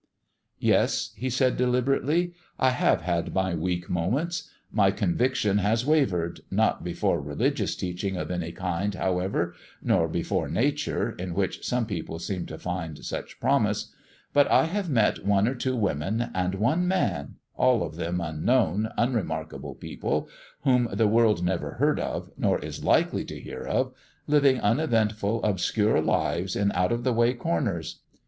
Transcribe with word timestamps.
"Yes," 0.57 1.11
he 1.15 1.29
said 1.29 1.57
deliberately; 1.57 2.33
"I 2.57 2.71
have 2.71 3.01
had 3.03 3.35
my 3.35 3.53
weak 3.53 3.87
moments. 3.87 4.49
My 4.71 4.89
conviction 4.89 5.59
has 5.59 5.85
wavered, 5.85 6.41
not 6.49 6.83
before 6.83 7.21
religious 7.21 7.75
teaching 7.75 8.17
of 8.17 8.31
any 8.31 8.51
kind, 8.51 8.95
however, 8.95 9.53
nor 9.79 10.07
before 10.07 10.49
Nature, 10.49 11.11
in 11.19 11.35
which 11.35 11.63
some 11.63 11.85
people 11.85 12.17
seem 12.17 12.47
to 12.47 12.57
find 12.57 13.05
such 13.05 13.39
promise; 13.39 13.93
but 14.33 14.49
I 14.49 14.65
have 14.65 14.89
met 14.89 15.23
one 15.23 15.47
or 15.47 15.53
two 15.53 15.75
women, 15.75 16.31
and 16.33 16.55
one 16.55 16.87
man 16.87 17.35
all 17.55 17.83
of 17.83 17.95
them 17.95 18.19
unknown, 18.19 18.89
unremarkable 18.97 19.75
people 19.75 20.27
whom 20.63 20.89
the 20.91 21.07
world 21.07 21.43
never 21.45 21.73
heard 21.73 21.99
of, 21.99 22.31
nor 22.39 22.57
is 22.57 22.83
likely 22.83 23.23
to 23.25 23.39
hear 23.39 23.61
of, 23.67 23.93
living 24.25 24.59
uneventful 24.61 25.43
obscure 25.43 26.01
lives 26.01 26.55
in 26.55 26.71
out 26.71 26.91
of 26.91 27.03
the 27.03 27.13
way 27.13 27.35
corners. 27.35 27.99